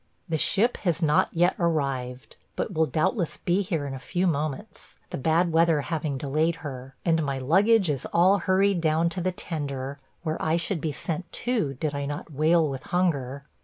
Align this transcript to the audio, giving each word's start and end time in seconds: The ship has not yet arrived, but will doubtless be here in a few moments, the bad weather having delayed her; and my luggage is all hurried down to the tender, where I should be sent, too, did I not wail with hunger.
The 0.27 0.37
ship 0.39 0.77
has 0.77 1.03
not 1.03 1.29
yet 1.31 1.53
arrived, 1.59 2.35
but 2.55 2.73
will 2.73 2.87
doubtless 2.87 3.37
be 3.37 3.61
here 3.61 3.85
in 3.85 3.93
a 3.93 3.99
few 3.99 4.25
moments, 4.25 4.95
the 5.11 5.17
bad 5.19 5.51
weather 5.51 5.81
having 5.81 6.17
delayed 6.17 6.55
her; 6.65 6.95
and 7.05 7.21
my 7.23 7.37
luggage 7.37 7.87
is 7.87 8.07
all 8.11 8.39
hurried 8.39 8.81
down 8.81 9.09
to 9.09 9.21
the 9.21 9.31
tender, 9.31 9.99
where 10.23 10.41
I 10.41 10.57
should 10.57 10.81
be 10.81 10.91
sent, 10.91 11.31
too, 11.31 11.75
did 11.75 11.93
I 11.93 12.07
not 12.07 12.31
wail 12.33 12.67
with 12.67 12.81
hunger. 12.85 13.45